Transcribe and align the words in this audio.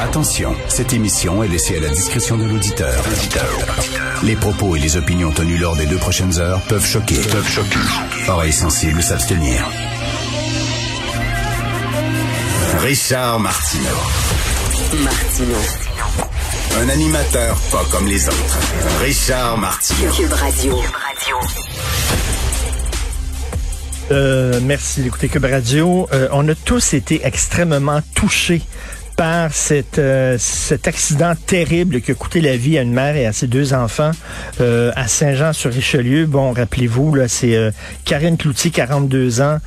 Attention, 0.00 0.56
cette 0.68 0.92
émission 0.92 1.44
est 1.44 1.48
laissée 1.48 1.76
à 1.76 1.80
la 1.80 1.88
discrétion 1.88 2.36
de 2.36 2.44
l'auditeur. 2.44 3.04
Les 4.24 4.34
propos 4.34 4.74
et 4.74 4.80
les 4.80 4.96
opinions 4.96 5.30
tenues 5.30 5.58
lors 5.58 5.76
des 5.76 5.86
deux 5.86 5.96
prochaines 5.96 6.38
heures 6.40 6.60
peuvent 6.62 6.84
choquer. 6.84 7.20
Peuvent 7.30 7.48
choquer. 7.48 7.78
Oreilles 8.28 8.52
sensibles 8.52 9.02
s'abstenir. 9.02 9.64
Richard 12.80 13.38
Martineau. 13.38 13.84
Martino. 15.04 15.58
Un 16.80 16.88
animateur 16.88 17.56
pas 17.70 17.84
comme 17.92 18.06
les 18.06 18.26
autres. 18.26 18.58
Richard 19.02 19.58
Martineau. 19.58 20.12
Cube 20.12 20.32
Radio. 20.32 20.80
Euh, 24.10 24.58
merci 24.64 25.02
d'écouter 25.02 25.28
Cube 25.28 25.44
Radio. 25.44 26.08
Euh, 26.12 26.28
on 26.32 26.48
a 26.48 26.54
tous 26.56 26.94
été 26.94 27.20
extrêmement 27.24 28.00
touchés 28.16 28.62
par 29.20 29.50
euh, 29.98 30.36
cet 30.38 30.88
accident 30.88 31.34
terrible 31.46 32.00
qui 32.00 32.10
a 32.10 32.14
coûté 32.14 32.40
la 32.40 32.56
vie 32.56 32.78
à 32.78 32.80
une 32.80 32.94
mère 32.94 33.16
et 33.16 33.26
à 33.26 33.34
ses 33.34 33.48
deux 33.48 33.74
enfants 33.74 34.12
euh, 34.62 34.92
à 34.96 35.08
Saint-Jean-sur-Richelieu. 35.08 36.24
Bon, 36.24 36.52
rappelez-vous, 36.52 37.14
là, 37.14 37.28
c'est 37.28 37.54
euh, 37.54 37.70
Karine 38.06 38.38
Cloutier, 38.38 38.70
42 38.70 39.42
ans, 39.42 39.58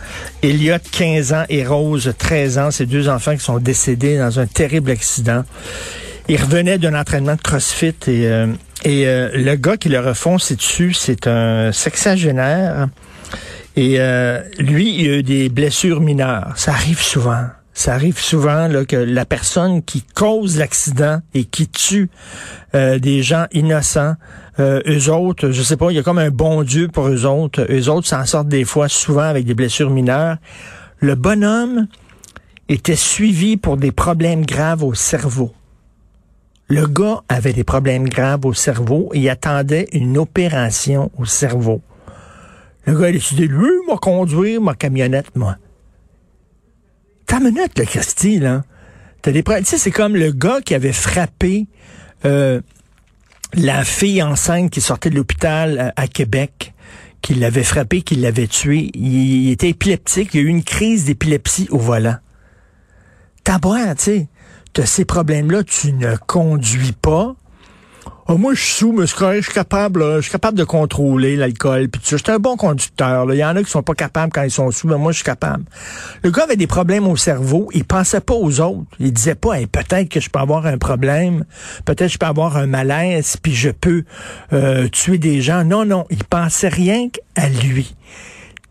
Elliot, 0.41 0.77
15 0.91 1.33
ans, 1.33 1.43
et 1.49 1.63
Rose, 1.67 2.11
13 2.17 2.57
ans. 2.57 2.71
Ces 2.71 2.87
deux 2.87 3.07
enfants 3.09 3.35
qui 3.35 3.43
sont 3.43 3.59
décédés 3.59 4.17
dans 4.17 4.39
un 4.39 4.47
terrible 4.47 4.89
accident. 4.89 5.43
Ils 6.27 6.41
revenaient 6.41 6.79
d'un 6.79 6.99
entraînement 6.99 7.35
de 7.35 7.41
CrossFit 7.41 7.93
et, 8.07 8.25
euh, 8.25 8.47
et 8.83 9.05
le 9.05 9.53
gars 9.53 9.77
qui 9.77 9.89
leur 9.89 10.17
fonce 10.17 10.51
dessus, 10.51 10.93
c'est 10.93 11.27
un 11.27 11.71
sexagénaire. 11.71 12.87
Et 13.75 13.99
lui, 14.57 14.95
il 14.99 15.09
a 15.11 15.17
eu 15.17 15.23
des 15.23 15.49
blessures 15.49 16.01
mineures. 16.01 16.53
Ça 16.55 16.71
arrive 16.71 17.03
souvent. 17.03 17.45
Ça 17.73 17.93
arrive 17.93 18.19
souvent 18.19 18.69
que 18.87 18.95
la 18.95 19.25
personne 19.25 19.81
qui 19.81 20.03
cause 20.03 20.57
l'accident 20.57 21.21
et 21.33 21.45
qui 21.45 21.67
tue 21.67 22.09
euh, 22.75 22.99
des 22.99 23.23
gens 23.23 23.47
innocents, 23.51 24.15
euh, 24.59 24.81
eux 24.87 25.09
autres, 25.09 25.49
je 25.49 25.61
sais 25.63 25.77
pas, 25.77 25.89
il 25.89 25.95
y 25.95 25.99
a 25.99 26.03
comme 26.03 26.19
un 26.19 26.29
bon 26.29 26.61
Dieu 26.61 26.87
pour 26.87 27.07
eux 27.07 27.25
autres. 27.25 27.65
Eux 27.71 27.89
autres 27.89 28.07
s'en 28.07 28.25
sortent 28.25 28.47
des 28.47 28.63
fois 28.63 28.89
souvent 28.89 29.23
avec 29.23 29.45
des 29.45 29.55
blessures 29.55 29.89
mineures. 29.89 30.37
Le 30.99 31.15
bonhomme 31.15 31.87
était 32.69 32.95
suivi 32.95 33.57
pour 33.57 33.77
des 33.77 33.91
problèmes 33.91 34.45
graves 34.45 34.83
au 34.83 34.93
cerveau. 34.93 35.51
Le 36.67 36.87
gars 36.87 37.21
avait 37.27 37.53
des 37.53 37.63
problèmes 37.63 38.07
graves 38.07 38.45
au 38.45 38.53
cerveau 38.53 39.09
et 39.13 39.29
attendait 39.29 39.87
une 39.91 40.17
opération 40.17 41.11
au 41.17 41.25
cerveau. 41.25 41.81
Le 42.85 42.97
gars 42.97 43.07
a 43.07 43.11
décidé, 43.11 43.47
lui, 43.47 43.71
m'a 43.87 43.97
conduire 43.97 44.61
ma 44.61 44.73
camionnette, 44.73 45.35
moi. 45.35 45.57
T'as 47.33 47.39
une 47.39 47.45
minute, 47.45 47.79
le 47.79 47.85
Christy, 47.85 48.37
là. 48.37 48.61
T'as 49.23 49.31
des. 49.31 49.41
Tu 49.41 49.65
sais, 49.65 49.79
c'est 49.79 49.89
comme 49.89 50.15
le 50.15 50.31
gars 50.31 50.61
qui 50.63 50.75
avait 50.75 50.93
frappé 50.93 51.65
euh, 52.25 52.61
la 53.55 53.83
fille 53.83 54.21
enceinte 54.21 54.69
qui 54.69 54.81
sortait 54.81 55.09
de 55.09 55.15
l'hôpital 55.15 55.79
à, 55.79 56.03
à 56.03 56.07
Québec, 56.07 56.75
qui 57.23 57.33
l'avait 57.33 57.63
frappé, 57.63 58.03
qui 58.03 58.17
l'avait 58.17 58.45
tué. 58.45 58.91
Il, 58.93 59.49
était 59.49 59.69
épileptique. 59.69 60.35
Il 60.35 60.41
y 60.41 60.43
a 60.43 60.45
eu 60.45 60.49
une 60.49 60.63
crise 60.63 61.05
d'épilepsie 61.05 61.67
au 61.71 61.79
volant. 61.79 62.17
T'as 63.43 63.57
boire, 63.57 63.95
tu 63.95 64.03
sais. 64.03 64.27
T'as 64.73 64.85
ces 64.85 65.03
problèmes-là, 65.03 65.63
tu 65.63 65.91
ne 65.91 66.15
conduis 66.15 66.91
pas. 66.91 67.35
Ah, 68.25 68.35
moi, 68.35 68.53
je 68.53 68.61
suis 68.61 68.73
sous, 68.73 68.93
mais 68.93 69.05
je 69.05 69.41
suis 69.41 69.53
capable, 69.53 70.15
je 70.15 70.21
suis 70.21 70.31
capable 70.31 70.57
de 70.57 70.63
contrôler 70.63 71.35
l'alcool. 71.35 71.89
Puis 71.89 72.01
je 72.05 72.15
suis 72.15 72.31
un 72.31 72.39
bon 72.39 72.55
conducteur. 72.55 73.31
Il 73.33 73.37
y 73.37 73.43
en 73.43 73.55
a 73.55 73.63
qui 73.63 73.69
sont 73.69 73.83
pas 73.83 73.95
capables 73.95 74.31
quand 74.31 74.43
ils 74.43 74.51
sont 74.51 74.71
sous, 74.71 74.87
mais 74.87 74.97
moi, 74.97 75.11
je 75.11 75.17
suis 75.17 75.25
capable. 75.25 75.65
Le 76.23 76.31
gars 76.31 76.43
avait 76.43 76.55
des 76.55 76.67
problèmes 76.67 77.05
au 77.07 77.17
cerveau. 77.17 77.69
Il 77.73 77.83
pensait 77.83 78.21
pas 78.21 78.33
aux 78.33 78.61
autres. 78.61 78.87
Il 78.99 79.11
disait 79.11 79.35
pas, 79.35 79.57
peut-être 79.69 80.07
que 80.07 80.21
je 80.21 80.29
peux 80.29 80.39
avoir 80.39 80.65
un 80.65 80.77
problème. 80.77 81.43
Peut-être 81.83 82.07
que 82.07 82.13
je 82.13 82.17
peux 82.17 82.25
avoir 82.25 82.55
un 82.55 82.67
malaise, 82.67 83.35
puis 83.41 83.53
je 83.53 83.71
peux 83.71 84.03
euh, 84.53 84.87
tuer 84.87 85.17
des 85.17 85.41
gens. 85.41 85.65
Non, 85.65 85.83
non. 85.83 86.05
Il 86.09 86.23
pensait 86.23 86.69
rien 86.69 87.09
qu'à 87.09 87.49
lui 87.49 87.93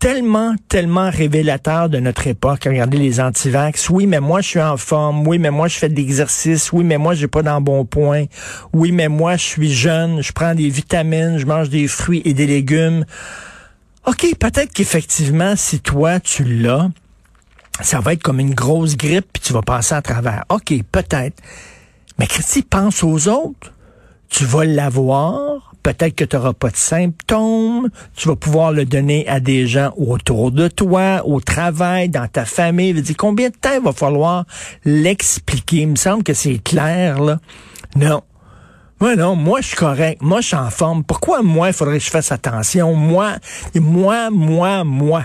tellement, 0.03 0.57
tellement 0.69 1.11
révélateur 1.11 1.89
de 1.89 1.99
notre 2.01 2.27
époque. 2.27 2.65
Regardez 2.67 2.99
les 2.99 3.21
antivax. 3.21 3.89
Oui, 3.89 4.09
mais 4.09 4.19
moi, 4.19 4.41
je 4.41 4.49
suis 4.49 4.61
en 4.61 4.77
forme. 4.77 5.25
Oui, 5.29 5.39
mais 5.39 5.53
moi, 5.53 5.69
je 5.69 5.79
fais 5.79 5.89
de 5.89 5.95
l'exercice. 5.95 6.73
Oui, 6.73 6.83
mais 6.83 6.99
moi, 6.99 7.15
j'ai 7.15 7.29
pas 7.29 7.45
d'embonpoint. 7.45 8.25
Oui, 8.73 8.91
mais 8.91 9.07
moi, 9.07 9.37
je 9.37 9.45
suis 9.45 9.73
jeune. 9.73 10.21
Je 10.21 10.33
prends 10.33 10.57
des 10.57 10.71
vitamines. 10.71 11.39
Je 11.39 11.47
mange 11.47 11.69
des 11.69 11.87
fruits 11.87 12.21
et 12.25 12.35
des 12.35 12.49
légumes. 12.49 13.05
OK, 14.05 14.27
peut-être 14.41 14.73
qu'effectivement, 14.73 15.55
si 15.55 15.79
toi, 15.79 16.19
tu 16.19 16.43
l'as, 16.43 16.91
ça 17.81 18.01
va 18.01 18.15
être 18.15 18.25
comme 18.25 18.41
une 18.41 18.55
grosse 18.55 18.97
grippe 18.97 19.29
puis 19.33 19.41
tu 19.41 19.53
vas 19.53 19.63
passer 19.63 19.95
à 19.95 20.03
travers. 20.03 20.45
OK, 20.49 20.75
peut-être. 20.91 21.41
Mais 22.19 22.27
Christy, 22.27 22.63
pense 22.63 23.05
aux 23.05 23.29
autres. 23.29 23.73
Tu 24.33 24.47
vas 24.47 24.65
l'avoir. 24.65 25.75
Peut-être 25.83 26.15
que 26.15 26.25
tu 26.25 26.37
n'auras 26.37 26.55
pas 26.55 26.71
de 26.71 26.77
symptômes. 26.77 27.91
Tu 28.17 28.29
vas 28.29 28.37
pouvoir 28.37 28.73
le 28.73 28.87
donner 28.87 29.29
à 29.29 29.41
des 29.41 29.67
gens 29.67 29.93
autour 29.99 30.51
de 30.51 30.69
toi, 30.69 31.23
au 31.27 31.41
travail, 31.41 32.09
dans 32.09 32.27
ta 32.29 32.47
famille. 32.47 32.95
Dire, 32.95 33.17
combien 33.19 33.51
de 33.51 33.55
temps 33.55 33.75
il 33.77 33.83
va 33.83 33.93
falloir 33.93 34.47
l'expliquer? 34.87 35.83
Il 35.83 35.89
me 35.89 35.97
semble 35.97 36.23
que 36.23 36.33
c'est 36.33 36.59
clair, 36.59 37.21
là. 37.21 37.41
Non. 37.95 38.23
Moi, 39.01 39.17
non, 39.17 39.37
moi, 39.37 39.61
je 39.61 39.67
suis 39.67 39.77
correct. 39.77 40.23
Moi, 40.23 40.41
je 40.41 40.47
suis 40.47 40.57
en 40.57 40.71
forme. 40.71 41.05
Pourquoi 41.05 41.43
moi, 41.43 41.69
il 41.69 41.75
faudrait 41.75 41.99
que 41.99 42.05
je 42.05 42.11
fasse 42.11 42.33
attention? 42.33 42.95
Moi, 42.95 43.35
moi, 43.75 44.31
moi, 44.31 44.83
moi. 44.83 45.25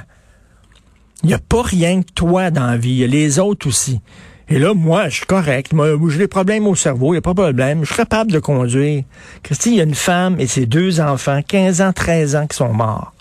Il 1.24 1.28
n'y 1.28 1.34
a 1.34 1.40
pas 1.40 1.62
rien 1.62 2.02
que 2.02 2.12
toi 2.14 2.52
dans 2.52 2.66
la 2.66 2.76
vie. 2.76 2.90
Il 2.90 2.98
y 2.98 3.04
a 3.06 3.08
les 3.08 3.40
autres 3.40 3.68
aussi. 3.68 4.02
Et 4.50 4.60
là, 4.60 4.74
moi, 4.74 5.10
je 5.10 5.18
suis 5.18 5.26
correct. 5.26 5.74
Moi, 5.74 5.98
j'ai 6.10 6.20
des 6.20 6.28
problèmes 6.28 6.68
au 6.68 6.76
cerveau, 6.76 7.08
il 7.08 7.12
n'y 7.14 7.18
a 7.18 7.22
pas 7.22 7.32
de 7.32 7.42
problème. 7.42 7.82
Je 7.82 7.88
suis 7.88 7.98
capable 7.98 8.32
de 8.32 8.40
conduire. 8.40 9.04
Christy, 9.44 9.72
il 9.72 9.76
y 9.76 9.82
a 9.82 9.84
une 9.84 9.96
femme 9.96 10.40
et 10.40 10.48
ses 10.48 10.66
deux 10.66 11.02
enfants, 11.02 11.42
15 11.46 11.82
ans, 11.82 11.92
13 11.92 12.36
ans, 12.36 12.48
qui 12.48 12.56
sont 12.56 12.74
morts. 12.74 13.14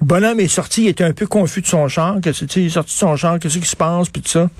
Le 0.00 0.06
bonhomme 0.06 0.40
est 0.40 0.48
sorti, 0.48 0.82
il 0.82 0.88
était 0.88 1.04
un 1.04 1.12
peu 1.12 1.26
confus 1.26 1.62
de 1.62 1.66
son 1.66 1.88
char. 1.88 2.20
Que, 2.20 2.30
il 2.30 2.66
est 2.66 2.70
sorti 2.70 2.94
de 2.94 2.98
son 2.98 3.16
char, 3.16 3.38
qu'est-ce 3.38 3.58
qui 3.58 3.66
se 3.66 3.76
passe, 3.76 4.08
puis 4.10 4.20
tout 4.20 4.28
ça. 4.28 4.50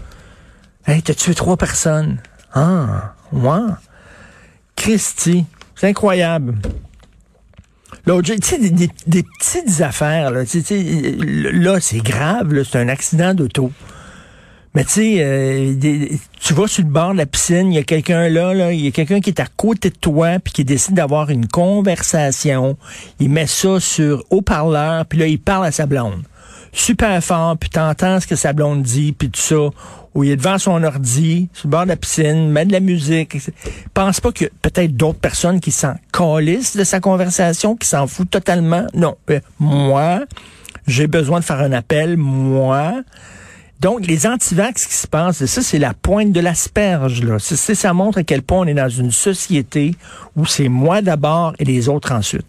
Hey, 0.87 1.03
t'as 1.03 1.15
tué 1.15 1.35
trois 1.35 1.57
personnes. 1.57 2.19
Ah, 2.55 3.15
moi. 3.31 3.79
Christy, 4.77 5.45
c'est 5.75 5.89
incroyable. 5.89 6.55
L'autre, 8.07 8.33
tu 8.35 8.43
sais, 8.43 8.59
des, 8.59 8.89
petites 9.23 9.81
affaires, 9.81 10.31
là, 10.31 10.43
là, 10.43 11.81
c'est 11.81 11.99
grave, 11.99 12.63
c'est 12.65 12.79
un 12.79 12.89
accident 12.89 13.35
d'auto. 13.35 13.71
Mais 14.75 14.84
tu 14.84 14.91
sais, 14.91 15.16
euh, 15.19 15.75
tu 16.41 16.55
vas 16.55 16.66
sur 16.66 16.83
le 16.83 16.88
bord 16.88 17.12
de 17.12 17.19
la 17.19 17.27
piscine, 17.27 17.71
il 17.71 17.75
y 17.75 17.78
a 17.78 17.83
quelqu'un 17.83 18.28
là, 18.31 18.55
là, 18.55 18.72
il 18.72 18.81
y 18.81 18.88
a 18.88 18.91
quelqu'un 18.91 19.21
qui 19.21 19.28
est 19.28 19.41
à 19.41 19.47
côté 19.47 19.91
de 19.91 19.97
toi, 19.97 20.38
puis 20.38 20.53
qui 20.53 20.65
décide 20.65 20.94
d'avoir 20.94 21.28
une 21.28 21.47
conversation. 21.47 22.78
Il 23.21 23.28
met 23.28 23.47
ça 23.47 23.81
sur 23.81 24.25
haut-parleur, 24.31 25.05
puis 25.05 25.19
là, 25.19 25.27
il 25.27 25.38
parle 25.38 25.66
à 25.66 25.72
sa 25.72 25.84
blonde. 25.84 26.22
Super 26.72 27.22
fort, 27.22 27.59
puis 27.59 27.69
t'entends 27.69 28.19
ce 28.19 28.27
que 28.27 28.34
sa 28.34 28.55
blonde 28.55 28.82
dit, 28.82 29.12
puis 29.12 29.28
tout 29.28 29.41
ça. 29.41 29.69
Ou 30.15 30.25
il 30.25 30.31
est 30.31 30.37
devant 30.37 30.56
son 30.56 30.82
ordi, 30.84 31.50
sur 31.53 31.69
le 31.69 31.71
bord 31.71 31.82
de 31.84 31.88
la 31.88 31.97
piscine, 31.97 32.49
met 32.49 32.65
de 32.65 32.72
la 32.72 32.81
musique. 32.81 33.37
Pense 33.93 34.21
pas 34.21 34.32
que 34.32 34.47
peut-être 34.62 34.97
d'autres 34.97 35.19
personnes 35.19 35.61
qui 35.61 35.71
s'en 35.71 35.94
calissent 36.12 36.77
de 36.77 36.84
sa 36.84 36.99
conversation, 36.99 37.77
qui 37.77 37.88
s'en 37.88 38.06
foutent 38.06 38.31
totalement. 38.31 38.87
Non. 38.94 39.16
Euh, 39.31 39.41
moi, 39.59 40.21
j'ai 40.87 41.06
besoin 41.06 41.41
de 41.41 41.44
faire 41.44 41.61
un 41.61 41.72
appel. 41.72 42.16
Moi, 42.16 43.03
donc, 43.82 44.06
les 44.06 44.28
antivax 44.28 44.87
qui 44.87 44.94
se 44.94 45.09
passent, 45.09 45.44
ça, 45.44 45.60
c'est 45.60 45.81
la 45.81 45.93
pointe 45.93 46.31
de 46.31 46.38
l'asperge. 46.38 47.25
Là. 47.25 47.41
Ça, 47.41 47.75
ça 47.75 47.93
montre 47.93 48.19
à 48.19 48.22
quel 48.22 48.43
point 48.43 48.60
on 48.60 48.66
est 48.66 48.75
dans 48.75 48.88
une 48.88 49.10
société 49.10 49.96
où 50.37 50.46
c'est 50.46 50.69
moi 50.69 51.02
d'abord 51.02 51.52
et 51.58 51.64
les 51.64 51.88
autres 51.88 52.12
ensuite. 52.12 52.46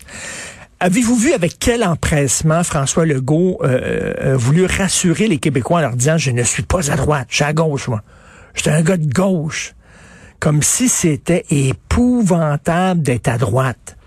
Avez-vous 0.79 1.15
vu 1.15 1.33
avec 1.33 1.57
quel 1.57 1.83
empressement 1.83 2.63
François 2.63 3.07
Legault 3.07 3.57
euh, 3.63 4.33
a 4.33 4.37
voulu 4.37 4.65
rassurer 4.65 5.27
les 5.27 5.39
Québécois 5.39 5.79
en 5.79 5.81
leur 5.81 5.95
disant 5.95 6.19
je 6.19 6.29
ne 6.29 6.43
suis 6.43 6.61
pas 6.61 6.91
à 6.91 6.95
droite, 6.95 7.25
je 7.31 7.35
suis 7.37 7.43
à 7.45 7.53
gauche, 7.53 7.87
moi. 7.87 8.03
J'étais 8.53 8.69
un 8.69 8.83
gars 8.83 8.97
de 8.97 9.11
gauche. 9.11 9.73
Comme 10.39 10.61
si 10.61 10.87
c'était 10.87 11.45
épouvantable 11.49 13.01
d'être 13.01 13.29
à 13.29 13.39
droite. 13.39 13.97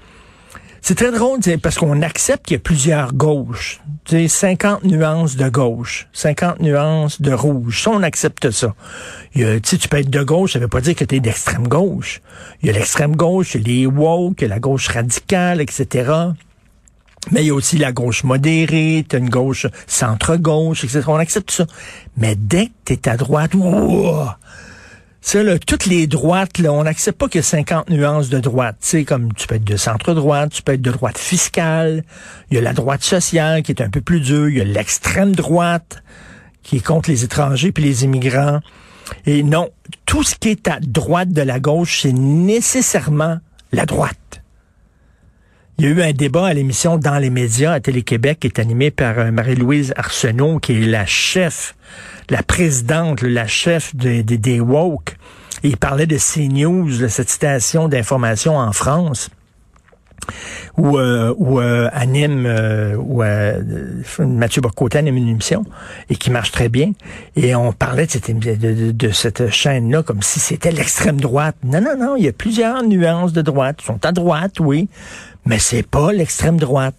C'est 0.89 0.95
très 0.95 1.11
drôle 1.11 1.41
parce 1.61 1.79
qu'on 1.79 2.01
accepte 2.01 2.47
qu'il 2.47 2.55
y 2.55 2.59
a 2.59 2.61
plusieurs 2.61 3.13
gauches. 3.13 3.81
Tu 4.05 4.29
sais, 4.29 4.29
50 4.29 4.85
nuances 4.85 5.35
de 5.35 5.49
gauche, 5.49 6.07
50 6.13 6.61
nuances 6.61 7.21
de 7.21 7.33
rouge. 7.33 7.83
Ça, 7.83 7.91
on 7.91 8.05
accepte 8.05 8.53
ça. 8.53 8.73
Il 9.35 9.57
y 9.57 9.61
tu 9.61 9.89
peux 9.89 9.97
être 9.97 10.11
de 10.11 10.23
gauche, 10.23 10.53
ça 10.53 10.61
veut 10.61 10.69
pas 10.69 10.81
dire 10.81 10.95
que 10.95 11.03
tu 11.03 11.17
es 11.17 11.19
d'extrême 11.19 11.67
gauche. 11.67 12.21
Il 12.63 12.69
y 12.69 12.71
a 12.71 12.73
l'extrême 12.73 13.17
gauche, 13.17 13.57
il 13.57 13.63
y 13.63 13.65
a 13.65 13.67
les 13.67 13.87
woke, 13.87 14.43
y 14.43 14.45
a 14.45 14.49
la 14.49 14.61
gauche 14.61 14.87
radicale, 14.87 15.61
etc. 15.61 16.09
Mais 17.33 17.43
il 17.43 17.49
y 17.49 17.51
a 17.51 17.55
aussi 17.55 17.79
la 17.79 17.91
gauche 17.91 18.23
modérée, 18.23 19.05
t'as 19.09 19.19
une 19.19 19.29
gauche 19.29 19.67
centre-gauche, 19.89 20.85
etc. 20.85 21.03
On 21.09 21.17
accepte 21.17 21.51
ça. 21.51 21.67
Mais 22.17 22.37
dès 22.37 22.67
que 22.67 22.95
t'es 22.95 23.09
à 23.09 23.17
droite, 23.17 23.55
ouah, 23.55 24.39
là, 25.35 25.59
toutes 25.59 25.87
les 25.87 26.07
droites, 26.07 26.59
là, 26.59 26.73
on 26.73 26.85
n'accepte 26.85 27.19
pas 27.19 27.29
qu'il 27.29 27.39
y 27.39 27.41
a 27.41 27.43
50 27.43 27.91
nuances 27.91 28.29
de 28.29 28.39
droite. 28.39 28.77
Tu 28.81 28.89
sais, 28.89 29.05
comme 29.05 29.33
tu 29.35 29.47
peux 29.47 29.57
être 29.57 29.65
de 29.65 29.77
centre-droite, 29.77 30.53
tu 30.53 30.63
peux 30.63 30.73
être 30.73 30.83
de 30.83 30.93
droite 30.93 31.19
fiscale, 31.19 32.05
il 32.51 32.55
y 32.55 32.59
a 32.59 32.61
la 32.61 32.73
droite 32.73 33.03
sociale 33.03 33.63
qui 33.63 33.73
est 33.73 33.83
un 33.83 33.91
peu 33.91 34.01
plus 34.01 34.21
dure, 34.21 34.49
il 34.49 34.59
y 34.59 34.61
a 34.61 34.65
l'extrême 34.65 35.35
droite 35.35 36.03
qui 36.63 36.77
est 36.77 36.85
contre 36.85 37.11
les 37.11 37.25
étrangers 37.25 37.73
puis 37.73 37.85
les 37.85 38.05
immigrants. 38.05 38.61
Et 39.25 39.43
non, 39.43 39.71
tout 40.05 40.23
ce 40.23 40.35
qui 40.35 40.51
est 40.51 40.69
à 40.69 40.79
droite 40.81 41.31
de 41.31 41.43
la 41.43 41.61
gauche, 41.61 42.01
c'est 42.03 42.13
nécessairement 42.13 43.39
la 43.73 43.87
droite. 43.87 44.43
Il 45.79 45.85
y 45.85 45.89
a 45.89 45.91
eu 45.91 46.03
un 46.03 46.13
débat 46.13 46.47
à 46.47 46.55
l'émission 46.55 46.97
Dans 46.97 47.19
les 47.19 47.29
médias 47.29 47.73
à 47.73 47.81
Télé-Québec 47.81 48.41
qui 48.41 48.47
est 48.47 48.59
animé 48.59 48.91
par 48.91 49.19
euh, 49.19 49.31
Marie-Louise 49.31 49.93
Arsenault, 49.97 50.59
qui 50.59 50.73
est 50.73 50.87
la 50.87 51.05
chef, 51.05 51.75
la 52.31 52.43
présidente, 52.43 53.21
la 53.21 53.47
chef 53.47 53.95
des, 53.95 54.23
des, 54.23 54.61
woke. 54.61 55.16
Il 55.63 55.77
parlait 55.77 56.07
de 56.07 56.19
CNews, 56.19 56.99
de 56.99 57.09
cette 57.09 57.31
station 57.31 57.89
d'information 57.89 58.57
en 58.57 58.73
France 58.73 59.31
où, 60.77 60.99
euh, 60.99 61.35
où 61.37 61.61
euh, 61.61 61.89
anime 61.93 62.47
euh, 62.47 62.97
où 62.97 63.23
euh, 63.23 63.63
Mathieu 64.19 64.61
Bocoté 64.61 64.99
anime 64.99 65.17
une 65.17 65.29
émission 65.29 65.65
et 66.11 66.17
qui 66.17 66.31
marche 66.31 66.53
très 66.53 66.69
bien. 66.69 66.93
Et 67.35 67.55
on 67.55 67.73
parlait 67.73 68.07
de 68.07 68.11
cette, 68.11 68.31
de, 68.39 68.91
de, 68.93 69.11
cette 69.11 69.51
chaîne-là 69.51 70.03
comme 70.03 70.23
si 70.23 70.41
c'était 70.41 70.71
l'extrême 70.71 71.21
droite. 71.21 71.57
Non, 71.65 71.81
non, 71.81 71.97
non, 71.99 72.17
il 72.17 72.25
y 72.25 72.29
a 72.29 72.33
plusieurs 72.33 72.83
nuances 72.83 73.33
de 73.33 73.43
droite. 73.43 73.79
Ils 73.83 73.87
sont 73.87 74.05
à 74.05 74.13
droite, 74.13 74.61
oui, 74.61 74.89
mais 75.45 75.59
c'est 75.59 75.87
pas 75.87 76.13
l'extrême 76.13 76.59
droite. 76.59 76.97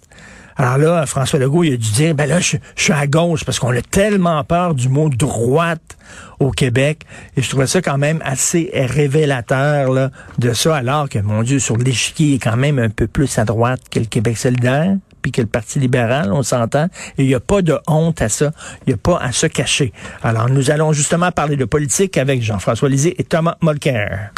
Alors 0.59 0.79
là, 0.79 1.05
François 1.05 1.37
Legault, 1.37 1.63
il 1.63 1.73
a 1.73 1.77
dû 1.77 1.91
dire, 1.91 2.15
ben 2.15 2.27
là, 2.27 2.39
je, 2.39 2.57
suis 2.75 2.93
à 2.93 3.05
gauche 3.05 3.45
parce 3.45 3.59
qu'on 3.59 3.75
a 3.75 3.81
tellement 3.81 4.43
peur 4.43 4.73
du 4.73 4.89
mot 4.89 5.07
droite 5.09 5.96
au 6.39 6.51
Québec. 6.51 7.01
Et 7.35 7.41
je 7.41 7.49
trouvais 7.49 7.67
ça 7.67 7.81
quand 7.81 7.97
même 7.97 8.21
assez 8.23 8.71
révélateur 8.73 9.91
là, 9.91 10.11
de 10.37 10.53
ça, 10.53 10.75
alors 10.75 11.09
que, 11.09 11.19
mon 11.19 11.43
Dieu, 11.43 11.59
sur 11.59 11.77
l'échiquier, 11.77 12.35
est 12.35 12.39
quand 12.39 12.57
même 12.57 12.79
un 12.79 12.89
peu 12.89 13.07
plus 13.07 13.37
à 13.37 13.45
droite 13.45 13.81
que 13.89 13.99
le 13.99 14.05
Québec 14.05 14.37
solidaire 14.37 14.95
puis 15.21 15.31
que 15.31 15.41
le 15.41 15.47
Parti 15.47 15.79
libéral, 15.79 16.31
on 16.31 16.43
s'entend. 16.43 16.85
Et 17.17 17.23
il 17.23 17.27
n'y 17.27 17.35
a 17.35 17.39
pas 17.39 17.61
de 17.61 17.77
honte 17.87 18.21
à 18.21 18.29
ça. 18.29 18.51
Il 18.85 18.89
n'y 18.89 18.93
a 18.93 18.97
pas 18.97 19.17
à 19.17 19.31
se 19.31 19.47
cacher. 19.47 19.91
Alors, 20.23 20.49
nous 20.49 20.71
allons 20.71 20.93
justement 20.93 21.31
parler 21.31 21.55
de 21.55 21.65
politique 21.65 22.17
avec 22.17 22.41
Jean-François 22.41 22.87
Lisée 22.87 23.15
et 23.19 23.23
Thomas 23.23 23.57
Molker. 23.61 24.31